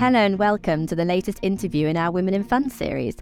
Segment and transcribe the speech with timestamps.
[0.00, 3.16] Hello and welcome to the latest interview in our Women in Funds series.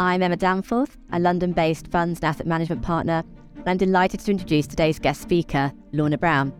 [0.00, 3.22] I'm Emma Danforth, a London based funds and asset management partner,
[3.56, 6.54] and I'm delighted to introduce today's guest speaker, Lorna Brown.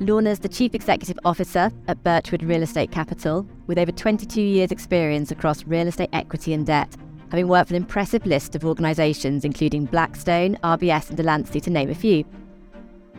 [0.00, 5.30] Lorna's the Chief Executive Officer at Birchwood Real Estate Capital, with over 22 years' experience
[5.30, 6.96] across real estate equity and debt,
[7.30, 11.90] having worked for an impressive list of organisations including Blackstone, RBS, and Delancey, to name
[11.90, 12.24] a few.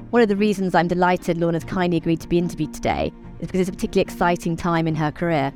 [0.09, 3.61] One of the reasons I'm delighted Lorna's kindly agreed to be interviewed today is because
[3.61, 5.53] it's a particularly exciting time in her career.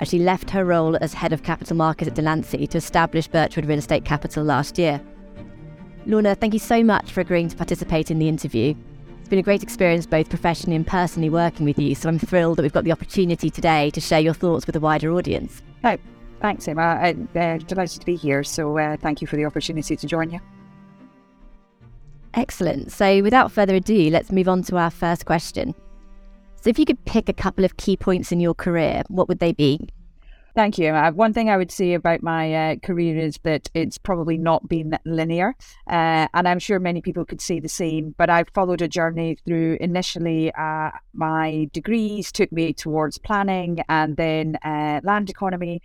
[0.00, 3.66] As she left her role as head of capital markets at Delancey to establish Birchwood
[3.66, 5.00] Real Estate Capital last year.
[6.06, 8.74] Lorna, thank you so much for agreeing to participate in the interview.
[9.18, 12.56] It's been a great experience both professionally and personally working with you, so I'm thrilled
[12.56, 15.60] that we've got the opportunity today to share your thoughts with a wider audience.
[15.84, 15.98] Oh,
[16.40, 16.98] thanks, Emma.
[17.02, 20.30] I'm uh, delighted to be here, so uh, thank you for the opportunity to join
[20.30, 20.40] you.
[22.32, 22.92] Excellent.
[22.92, 25.74] So, without further ado, let's move on to our first question.
[26.60, 29.38] So, if you could pick a couple of key points in your career, what would
[29.38, 29.88] they be?
[30.58, 30.88] Thank you.
[30.92, 34.68] Uh, one thing I would say about my uh, career is that it's probably not
[34.68, 35.54] been linear.
[35.86, 38.12] Uh, and I'm sure many people could say the same.
[38.18, 44.16] But I've followed a journey through initially uh, my degrees took me towards planning and
[44.16, 45.80] then uh, land economy.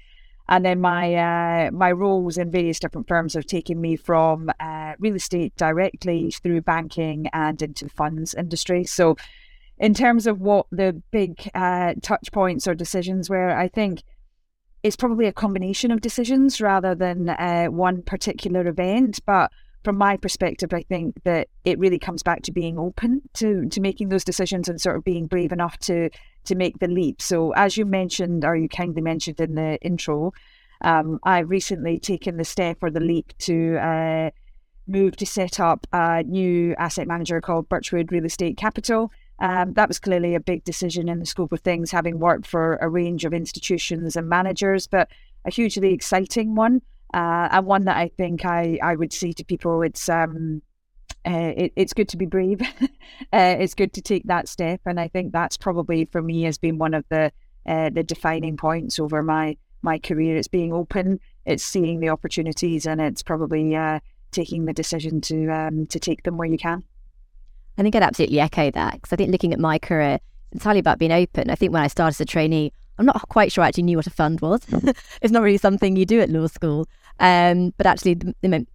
[0.50, 4.50] And then my uh, my roles in various different firms have taken me from
[4.98, 8.86] real estate directly through banking and into the funds industry.
[8.86, 9.18] So,
[9.78, 11.50] in terms of what the big
[12.02, 14.04] touch points or decisions were, I think
[14.84, 19.20] it's probably a combination of decisions rather than uh, one particular event.
[19.26, 19.50] But
[19.84, 23.82] from my perspective, I think that it really comes back to being open to to
[23.82, 26.10] making those decisions and sort of being brave enough to
[26.46, 27.22] to make the leap.
[27.22, 30.34] So, as you mentioned, or you kindly mentioned in the intro,
[30.82, 34.30] um, I've recently taken the step or the leap to uh,
[34.88, 39.12] move to set up a new asset manager called Birchwood Real Estate Capital.
[39.39, 42.77] Um, that was clearly a big decision in the scope of things, having worked for
[42.77, 45.10] a range of institutions and managers, but
[45.45, 46.82] a hugely exciting one,
[47.14, 50.61] uh, and one that I think I, I would say to people it's um,
[51.26, 52.61] uh, it, it's good to be brave.
[52.61, 52.88] uh,
[53.33, 56.77] it's good to take that step, and I think that's probably for me has been
[56.77, 57.32] one of the
[57.65, 60.38] uh, the defining points over my my career.
[60.38, 64.00] It's being open, it's seeing the opportunities, and it's probably uh,
[64.32, 66.83] taking the decision to um, to take them where you can.
[67.78, 70.80] I think I'd absolutely echo that because I think looking at my career, it's entirely
[70.80, 71.50] about being open.
[71.50, 73.98] I think when I started as a trainee, I'm not quite sure I actually knew
[73.98, 74.61] what a fund was.
[75.22, 76.88] it's not really something you do at law school.
[77.20, 78.17] Um, but actually,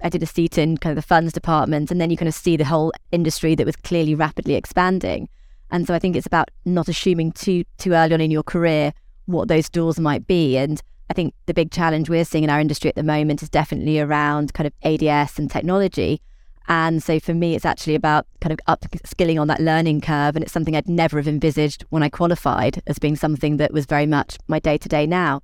[0.03, 2.34] I did a seat in kind of the funds department, and then you kind of
[2.34, 5.28] see the whole industry that was clearly rapidly expanding.
[5.70, 8.92] And so I think it's about not assuming too too early on in your career
[9.26, 10.56] what those doors might be.
[10.56, 13.50] And I think the big challenge we're seeing in our industry at the moment is
[13.50, 16.22] definitely around kind of ADS and technology.
[16.68, 20.36] And so for me, it's actually about kind of upskilling on that learning curve.
[20.36, 23.86] And it's something I'd never have envisaged when I qualified as being something that was
[23.86, 25.40] very much my day to day now.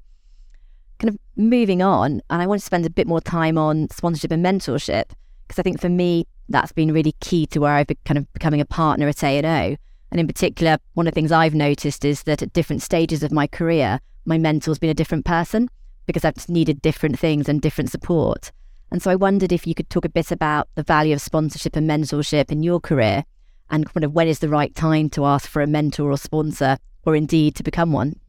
[0.98, 4.30] Kind of moving on, and I want to spend a bit more time on sponsorship
[4.30, 5.04] and mentorship,
[5.46, 8.32] because I think for me, that's been really key to where I've been kind of
[8.32, 9.76] becoming a partner at A&O.
[10.10, 13.32] And in particular, one of the things I've noticed is that at different stages of
[13.32, 15.68] my career, my mentor's been a different person
[16.06, 18.52] because I've needed different things and different support.
[18.90, 21.76] And so I wondered if you could talk a bit about the value of sponsorship
[21.76, 23.24] and mentorship in your career
[23.70, 26.78] and kind of when is the right time to ask for a mentor or sponsor
[27.04, 28.20] or indeed to become one?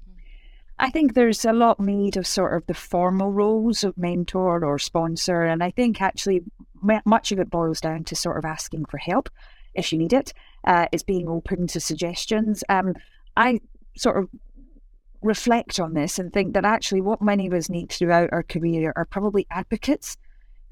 [0.80, 4.78] I think there's a lot made of sort of the formal roles of mentor or
[4.78, 5.44] sponsor.
[5.44, 6.42] And I think actually
[7.06, 9.30] much of it boils down to sort of asking for help
[9.74, 10.34] if you need it.
[10.66, 12.64] Uh, it's being open to suggestions.
[12.70, 12.96] Um,
[13.38, 13.62] I
[13.96, 14.30] sort of
[15.22, 18.94] reflect on this and think that actually what many of us need throughout our career
[18.96, 20.18] are probably advocates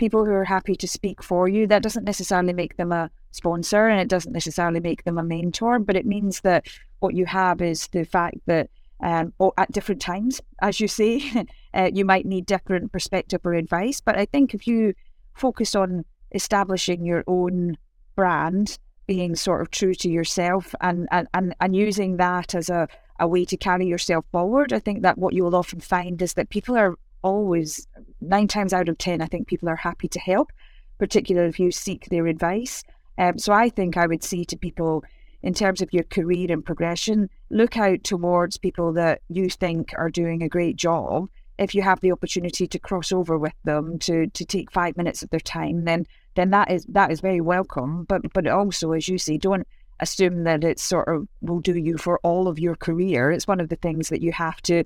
[0.03, 1.65] people who are happy to speak for you.
[1.65, 5.79] That doesn't necessarily make them a sponsor and it doesn't necessarily make them a mentor,
[5.79, 6.67] but it means that
[6.99, 8.69] what you have is the fact that
[8.99, 14.01] um, at different times, as you say, uh, you might need different perspective or advice.
[14.01, 14.93] But I think if you
[15.35, 17.77] focus on establishing your own
[18.17, 18.77] brand,
[19.07, 22.89] being sort of true to yourself and, and, and, and using that as a,
[23.21, 26.33] a way to carry yourself forward, I think that what you will often find is
[26.33, 27.87] that people are always,
[28.21, 30.51] nine times out of 10, I think people are happy to help,
[30.99, 32.83] particularly if you seek their advice.
[33.17, 35.03] Um, so I think I would say to people,
[35.41, 40.09] in terms of your career and progression, look out towards people that you think are
[40.09, 41.29] doing a great job.
[41.57, 45.21] If you have the opportunity to cross over with them, to to take five minutes
[45.21, 48.05] of their time, then then that is that is very welcome.
[48.05, 49.67] But but also, as you say, don't
[49.99, 53.29] assume that it sort of will do you for all of your career.
[53.29, 54.83] It's one of the things that you have to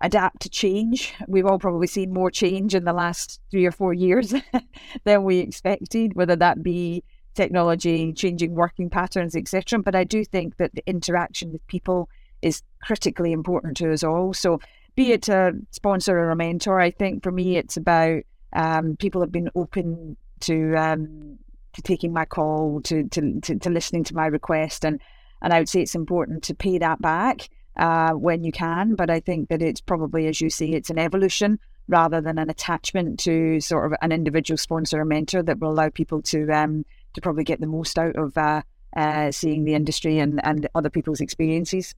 [0.00, 1.14] adapt to change.
[1.26, 4.32] We've all probably seen more change in the last three or four years
[5.04, 7.02] than we expected, whether that be
[7.34, 9.80] technology, changing working patterns, etc.
[9.80, 12.08] But I do think that the interaction with people
[12.42, 14.32] is critically important to us all.
[14.32, 14.60] So,
[14.94, 18.22] be it a sponsor or a mentor, I think for me it's about
[18.52, 21.38] um, people have been open to um,
[21.74, 25.00] to taking my call, to, to, to to listening to my request, and
[25.42, 27.48] and I would say it's important to pay that back
[27.78, 28.94] uh, when you can.
[28.94, 31.58] But I think that it's probably, as you say, it's an evolution
[31.88, 35.88] rather than an attachment to sort of an individual sponsor or mentor that will allow
[35.88, 36.84] people to um,
[37.14, 38.62] to probably get the most out of uh,
[38.96, 41.94] uh, seeing the industry and, and other people's experiences.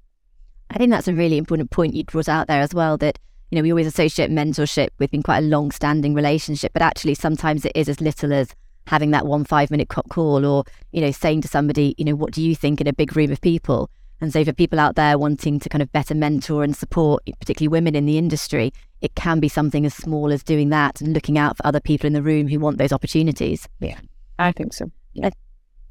[0.70, 2.96] I think that's a really important point you brought out there as well.
[2.96, 3.18] That
[3.50, 7.64] you know we always associate mentorship with being quite a long-standing relationship, but actually sometimes
[7.64, 8.54] it is as little as
[8.86, 12.42] having that one five-minute call, or you know saying to somebody, you know, what do
[12.42, 13.90] you think in a big room of people?
[14.20, 17.68] And so for people out there wanting to kind of better mentor and support, particularly
[17.68, 21.38] women in the industry, it can be something as small as doing that and looking
[21.38, 23.66] out for other people in the room who want those opportunities.
[23.80, 23.98] Yeah,
[24.38, 24.90] I think so.
[25.14, 25.30] Yeah.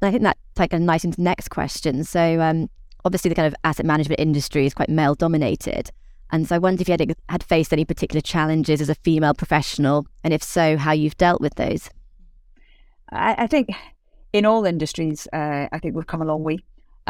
[0.02, 2.04] I, I think that's like a nice into the next question.
[2.04, 2.70] So um,
[3.04, 5.90] obviously the kind of asset management industry is quite male dominated.
[6.32, 9.34] And so I wonder if you had, had faced any particular challenges as a female
[9.34, 11.90] professional, and if so, how you've dealt with those.
[13.10, 13.70] I, I think
[14.32, 16.58] in all industries, uh, I think we've come a long way.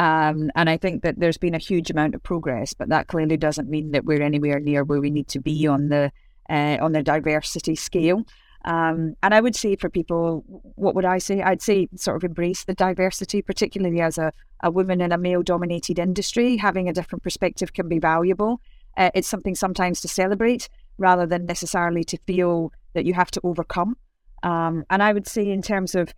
[0.01, 3.37] Um, and I think that there's been a huge amount of progress, but that clearly
[3.37, 6.11] doesn't mean that we're anywhere near where we need to be on the
[6.49, 8.27] uh, on the diversity scale.
[8.65, 10.43] Um, and I would say for people,
[10.77, 11.43] what would I say?
[11.43, 14.33] I'd say sort of embrace the diversity, particularly as a,
[14.63, 16.57] a woman in a male dominated industry.
[16.57, 18.63] Having a different perspective can be valuable.
[18.97, 23.41] Uh, it's something sometimes to celebrate rather than necessarily to feel that you have to
[23.45, 23.99] overcome.
[24.43, 26.15] Um, and I would say, in terms of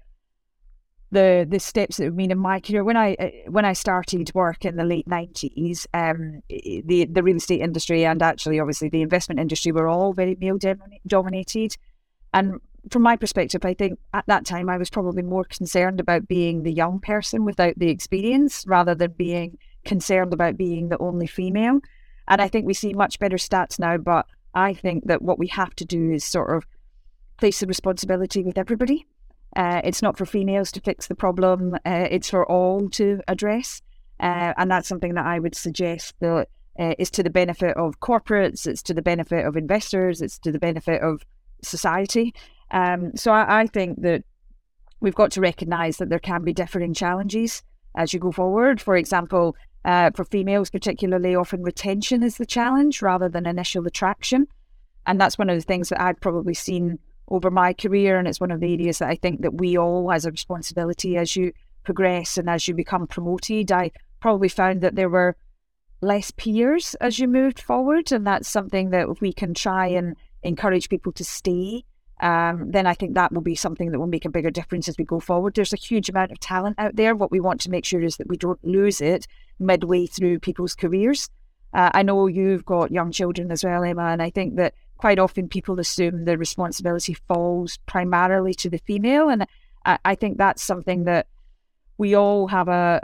[1.13, 4.35] the the steps that have been in my career, when I uh, when I started
[4.35, 9.03] work in the late nineties, um, the the real estate industry and actually obviously the
[9.03, 10.59] investment industry were all very male
[11.07, 11.77] dominated.
[12.33, 12.61] And
[12.91, 16.63] from my perspective, I think at that time I was probably more concerned about being
[16.63, 21.81] the young person without the experience rather than being concerned about being the only female.
[22.27, 25.49] And I think we see much better stats now, but I think that what we
[25.49, 26.67] have to do is sort of
[27.37, 29.07] place the responsibility with everybody.
[29.55, 33.83] Uh, it's not for females to fix the problem, uh, it's for all to address.
[34.21, 38.01] Uh, and that's something that I would suggest that uh, is to the benefit of
[38.01, 41.23] corporates, it's to the benefit of investors, it's to the benefit of
[41.63, 42.35] society.
[42.71, 44.25] Um, so I, I, think that
[45.01, 47.63] we've got to recognise that there can be differing challenges
[47.95, 48.81] as you go forward.
[48.81, 49.55] For example,
[49.85, 54.47] uh, for females, particularly, often retention is the challenge rather than initial attraction.
[55.07, 56.99] And that's one of the things that I've probably seen
[57.33, 58.19] over my career.
[58.19, 61.17] And it's one of the areas that I think that we all, as a responsibility,
[61.17, 61.53] as you
[61.83, 63.91] progress and as you become promoted, I
[64.21, 65.37] probably found that there were
[66.01, 68.13] less peers as you moved forward.
[68.13, 71.85] And that's something that we can try and encourage people to stay,
[72.21, 74.97] um, then I think that will be something that will make a bigger difference as
[74.97, 75.55] we go forward.
[75.55, 77.17] There's a huge amount of talent out there.
[77.17, 79.27] What we want to make sure is that we don't lose it
[79.59, 81.29] midway through people's careers.
[81.75, 85.19] Uh, I know you've got young children as well, Emma, and I think that quite
[85.19, 89.29] often people assume the responsibility falls primarily to the female.
[89.29, 89.45] And
[89.85, 91.27] I, I think that's something that
[91.99, 93.01] we all have a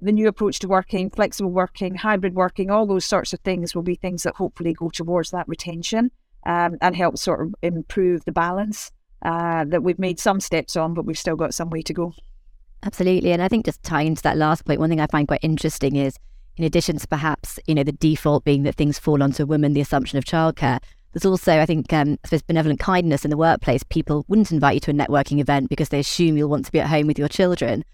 [0.00, 3.82] the new approach to working, flexible working, hybrid working, all those sorts of things will
[3.82, 6.10] be things that hopefully go towards that retention
[6.46, 8.90] um, and help sort of improve the balance
[9.20, 12.14] uh, that we've made some steps on, but we've still got some way to go.
[12.84, 13.32] Absolutely.
[13.32, 15.94] And I think just tying to that last point, one thing I find quite interesting
[15.94, 16.16] is
[16.56, 19.80] in addition to perhaps, you know, the default being that things fall onto women, the
[19.82, 20.80] assumption of childcare,
[21.12, 23.82] there's also, I think, um, suppose, benevolent kindness in the workplace.
[23.82, 26.80] People wouldn't invite you to a networking event because they assume you'll want to be
[26.80, 27.84] at home with your children.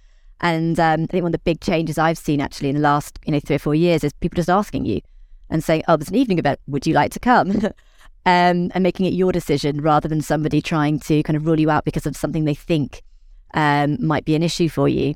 [0.41, 3.19] And um, I think one of the big changes I've seen actually in the last,
[3.27, 5.01] you know, three or four years is people just asking you
[5.51, 6.61] and saying, "Oh, there's an evening event.
[6.69, 7.51] Would you like to come?"
[8.27, 11.71] um, and making it your decision rather than somebody trying to kind of rule you
[11.71, 13.03] out because of something they think
[13.55, 15.15] um, might be an issue for you.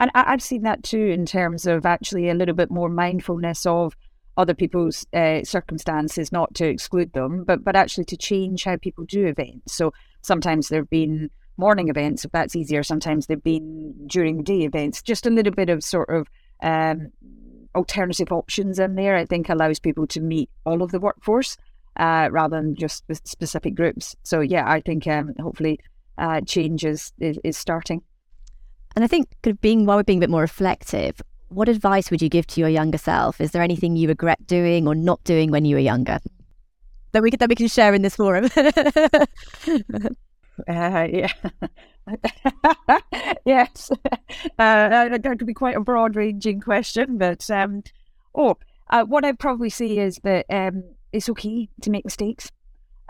[0.00, 3.96] And I've seen that too in terms of actually a little bit more mindfulness of
[4.38, 9.04] other people's uh, circumstances, not to exclude them, but but actually to change how people
[9.04, 9.74] do events.
[9.74, 9.92] So
[10.22, 12.82] sometimes there have been morning events, if that's easier.
[12.82, 15.02] Sometimes they've been during day events.
[15.02, 16.28] Just a little bit of sort of
[16.62, 17.10] um,
[17.74, 19.16] alternative options in there.
[19.16, 21.56] I think allows people to meet all of the workforce
[21.96, 24.14] uh, rather than just with specific groups.
[24.22, 25.80] So yeah, I think um, hopefully
[26.16, 28.02] uh, change is, is, is starting.
[28.94, 29.28] And I think
[29.60, 32.68] being while we're being a bit more reflective, what advice would you give to your
[32.68, 33.40] younger self?
[33.40, 36.18] Is there anything you regret doing or not doing when you were younger
[37.12, 38.48] that we could, that we can share in this forum?
[40.66, 41.32] Uh, yeah.
[43.44, 43.92] yes.
[44.58, 47.82] Uh, that could be quite a broad ranging question, but um,
[48.34, 48.56] oh,
[48.90, 52.50] uh, what I'd probably say is that um, it's okay to make mistakes.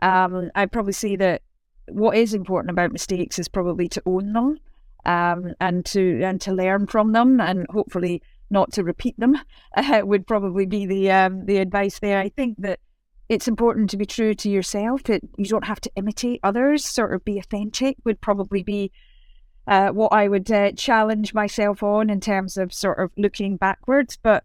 [0.02, 1.42] Um, I'd probably say that
[1.88, 4.58] what is important about mistakes is probably to own them
[5.08, 9.36] um, and to and to learn from them and hopefully not to repeat them
[9.76, 12.18] uh, would probably be the um, the advice there.
[12.18, 12.78] I think that
[13.28, 15.02] it's important to be true to yourself.
[15.04, 16.84] That you don't have to imitate others.
[16.84, 18.92] Sort of be authentic would probably be
[19.66, 24.18] uh, what I would uh, challenge myself on in terms of sort of looking backwards.
[24.22, 24.44] But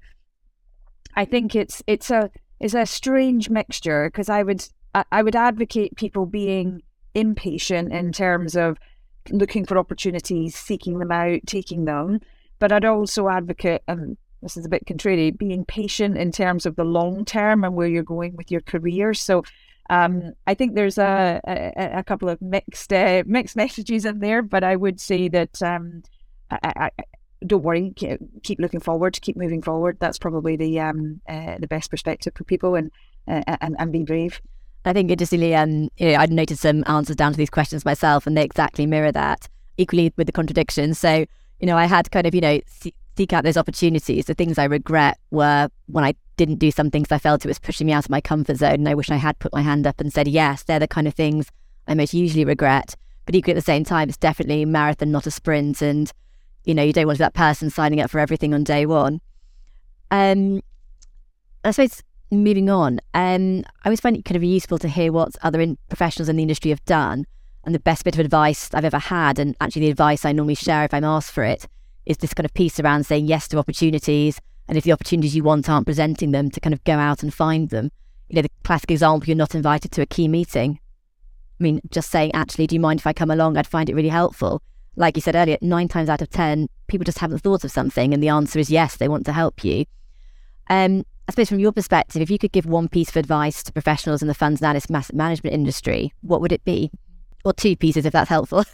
[1.15, 4.65] I think it's it's a it's a strange mixture because I would
[5.11, 6.83] I would advocate people being
[7.15, 8.77] impatient in terms of
[9.29, 12.19] looking for opportunities, seeking them out, taking them.
[12.59, 16.75] But I'd also advocate, and this is a bit contrary, being patient in terms of
[16.75, 19.13] the long term and where you're going with your career.
[19.13, 19.43] So
[19.89, 24.41] um, I think there's a, a, a couple of mixed uh, mixed messages in there,
[24.41, 26.03] but I would say that um,
[26.49, 27.03] I, I,
[27.45, 29.97] don't worry, keep looking forward, keep moving forward.
[29.99, 32.91] That's probably the um, uh, the best perspective for people, and
[33.27, 34.41] uh, and, and be brave.
[34.85, 38.27] I think interestingly, um, you know, I'd noted some answers down to these questions myself,
[38.27, 39.47] and they exactly mirror that.
[39.77, 40.99] Equally with the contradictions.
[40.99, 41.25] So,
[41.59, 44.25] you know, I had kind of, you know, see, seek out those opportunities.
[44.25, 47.59] The things I regret were when I didn't do something because I felt it was
[47.59, 49.87] pushing me out of my comfort zone, and I wish I had put my hand
[49.87, 50.63] up and said yes.
[50.63, 51.47] They're the kind of things
[51.87, 52.95] I most usually regret.
[53.25, 56.11] But equally at the same time, it's definitely marathon, not a sprint, and
[56.65, 58.85] you know, you don't want to be that person signing up for everything on day
[58.85, 59.21] one.
[60.11, 60.61] Um,
[61.63, 62.03] I suppose
[62.41, 65.77] moving on, um, I always find it kind of useful to hear what other in-
[65.89, 67.25] professionals in the industry have done.
[67.65, 70.55] And the best bit of advice I've ever had, and actually the advice I normally
[70.55, 71.67] share if I'm asked for it,
[72.05, 74.39] is this kind of piece around saying yes to opportunities.
[74.67, 77.33] And if the opportunities you want aren't presenting them, to kind of go out and
[77.33, 77.91] find them.
[78.29, 80.79] You know, the classic example, you're not invited to a key meeting.
[81.59, 83.57] I mean, just saying, actually, do you mind if I come along?
[83.57, 84.61] I'd find it really helpful.
[84.95, 88.13] Like you said earlier, nine times out of 10, people just haven't thought of something.
[88.13, 89.85] And the answer is yes, they want to help you.
[90.69, 93.71] Um, I suppose from your perspective, if you could give one piece of advice to
[93.71, 96.91] professionals in the funds and asset management industry, what would it be?
[97.45, 98.65] Or two pieces, if that's helpful.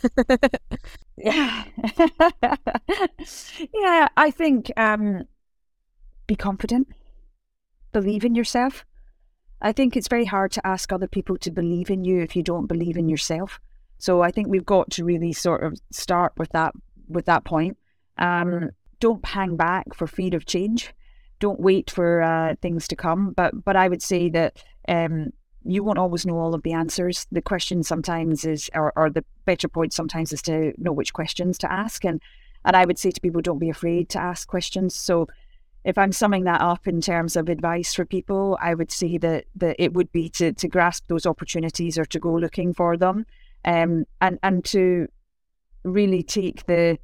[1.18, 1.64] yeah,
[3.74, 4.08] yeah.
[4.16, 5.26] I think um,
[6.28, 6.88] be confident,
[7.92, 8.86] believe in yourself.
[9.62, 12.44] I think it's very hard to ask other people to believe in you if you
[12.44, 13.60] don't believe in yourself.
[13.98, 16.74] So I think we've got to really sort of start with that
[17.08, 17.78] with that point.
[18.18, 20.94] Um, don't hang back for fear of change
[21.40, 23.32] don't wait for uh, things to come.
[23.32, 25.32] But but I would say that um,
[25.64, 27.28] you won't always know all of the answers.
[27.32, 31.58] The question sometimes is, or, or the better point sometimes is to know which questions
[31.60, 32.06] to ask.
[32.06, 32.22] And
[32.66, 34.96] and I would say to people, don't be afraid to ask questions.
[34.96, 35.28] So
[35.86, 39.46] if I'm summing that up in terms of advice for people, I would say that
[39.56, 43.26] that it would be to to grasp those opportunities or to go looking for them,
[43.66, 45.08] um, and and to
[45.84, 46.98] really take the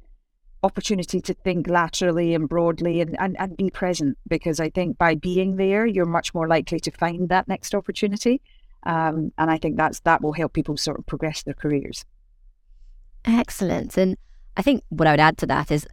[0.66, 5.14] opportunity to think laterally and broadly and, and, and be present because I think by
[5.14, 8.42] being there, you're much more likely to find that next opportunity.
[8.82, 12.04] Um, and I think that's that will help people sort of progress their careers.
[13.24, 13.96] Excellent.
[13.96, 14.16] And
[14.56, 15.86] I think what I would add to that is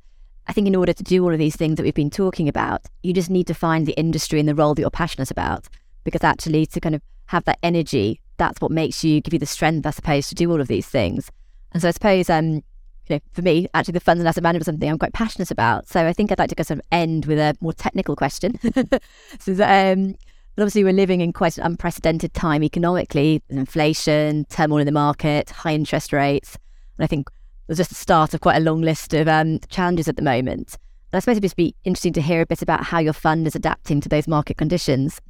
[0.47, 2.81] I think in order to do all of these things that we've been talking about,
[3.01, 5.67] you just need to find the industry and the role that you're passionate about.
[6.03, 9.45] Because actually, to kind of have that energy, that's what makes you give you the
[9.45, 11.31] strength, I suppose, to do all of these things.
[11.71, 12.61] And so I suppose um,
[13.07, 15.51] you know, for me, actually, the funds and asset management is something I'm quite passionate
[15.51, 15.87] about.
[15.87, 18.57] So I think I'd like to sort of end with a more technical question.
[19.39, 20.15] so, um,
[20.57, 25.73] obviously, we're living in quite an unprecedented time economically inflation, turmoil in the market, high
[25.73, 26.57] interest rates.
[26.97, 27.29] And I think
[27.67, 30.77] there's just the start of quite a long list of um, challenges at the moment.
[31.11, 33.47] And I suppose it'd just be interesting to hear a bit about how your fund
[33.47, 35.21] is adapting to those market conditions.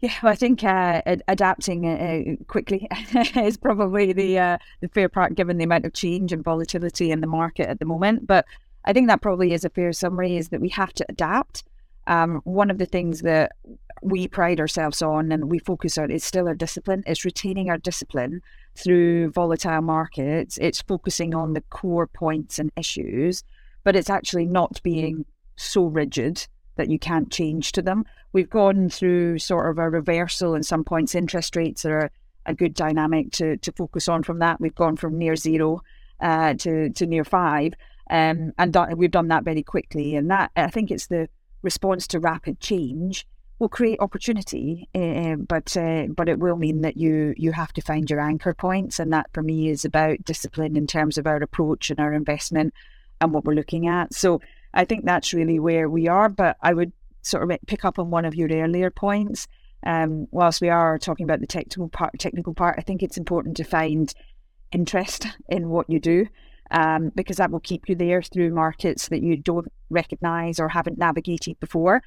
[0.00, 2.88] Yeah, well, I think uh, adapting uh, quickly
[3.36, 7.20] is probably the uh, the fair part, given the amount of change and volatility in
[7.20, 8.26] the market at the moment.
[8.26, 8.46] But
[8.86, 11.64] I think that probably is a fair summary: is that we have to adapt.
[12.06, 13.52] Um, one of the things that
[14.02, 17.02] we pride ourselves on and we focus on is still our discipline.
[17.06, 18.40] It's retaining our discipline
[18.74, 20.58] through volatile markets.
[20.62, 23.44] It's focusing on the core points and issues,
[23.84, 25.26] but it's actually not being
[25.56, 26.46] so rigid
[26.80, 28.04] that you can't change to them.
[28.32, 31.14] We've gone through sort of a reversal in some points.
[31.14, 32.10] Interest rates are
[32.46, 34.60] a good dynamic to, to focus on from that.
[34.60, 35.82] We've gone from near zero
[36.20, 37.74] uh, to, to near five.
[38.08, 40.16] Um, and we've done that very quickly.
[40.16, 41.28] And that, I think it's the
[41.62, 43.26] response to rapid change
[43.58, 47.82] will create opportunity, uh, but uh, but it will mean that you you have to
[47.82, 51.36] find your anchor points, and that for me is about discipline in terms of our
[51.36, 52.72] approach and our investment
[53.20, 54.14] and what we're looking at.
[54.14, 54.40] So
[54.74, 56.28] I think that's really where we are.
[56.28, 59.46] But I would sort of pick up on one of your earlier points.
[59.84, 63.56] Um, whilst we are talking about the technical part, technical part, I think it's important
[63.56, 64.12] to find
[64.72, 66.26] interest in what you do.
[66.72, 70.98] Um, because that will keep you there through markets that you don't recognize or haven't
[70.98, 72.00] navigated before.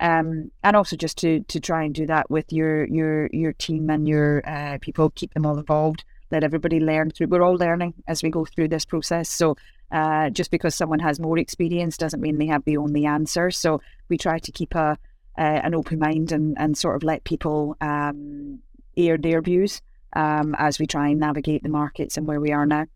[0.00, 3.90] Um, and also just to to try and do that with your your your team
[3.90, 7.28] and your uh, people, keep them all involved, let everybody learn through.
[7.28, 9.56] We're all learning as we go through this process, so
[9.92, 13.50] Uh, just because someone has more experience doesn't mean they have the only answer.
[13.50, 14.96] So we try to keep a
[15.38, 18.60] uh, an open mind and, and sort of let people um,
[18.96, 19.80] air their views
[20.14, 22.86] um, as we try and navigate the markets and where we are now.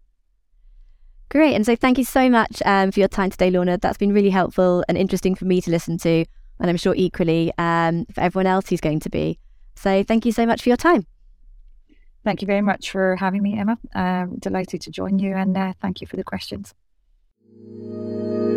[1.30, 1.54] Great.
[1.54, 3.78] And so thank you so much um, for your time today, Lorna.
[3.78, 6.24] That's been really helpful and interesting for me to listen to.
[6.60, 9.38] And I'm sure equally um, for everyone else who's going to be.
[9.74, 11.06] So thank you so much for your time.
[12.24, 13.78] Thank you very much for having me, Emma.
[13.94, 16.74] I'm delighted to join you and uh, thank you for the questions.
[17.64, 18.53] うん。